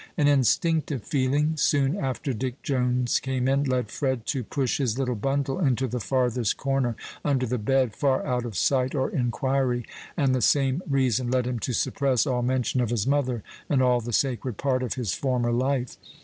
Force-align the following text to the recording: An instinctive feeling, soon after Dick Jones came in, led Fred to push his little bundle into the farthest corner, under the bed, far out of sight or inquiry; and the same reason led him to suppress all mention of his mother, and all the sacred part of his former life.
An 0.17 0.27
instinctive 0.27 1.03
feeling, 1.03 1.57
soon 1.57 1.95
after 1.95 2.33
Dick 2.33 2.63
Jones 2.63 3.19
came 3.19 3.47
in, 3.47 3.65
led 3.65 3.91
Fred 3.91 4.25
to 4.25 4.43
push 4.43 4.79
his 4.79 4.97
little 4.97 5.13
bundle 5.13 5.59
into 5.59 5.87
the 5.87 5.99
farthest 5.99 6.57
corner, 6.57 6.95
under 7.23 7.45
the 7.45 7.59
bed, 7.59 7.95
far 7.95 8.25
out 8.25 8.43
of 8.43 8.57
sight 8.57 8.95
or 8.95 9.11
inquiry; 9.11 9.85
and 10.17 10.33
the 10.33 10.41
same 10.41 10.81
reason 10.89 11.29
led 11.29 11.45
him 11.45 11.59
to 11.59 11.73
suppress 11.73 12.25
all 12.25 12.41
mention 12.41 12.81
of 12.81 12.89
his 12.89 13.05
mother, 13.05 13.43
and 13.69 13.83
all 13.83 14.01
the 14.01 14.11
sacred 14.11 14.57
part 14.57 14.81
of 14.81 14.95
his 14.95 15.13
former 15.13 15.51
life. 15.51 15.97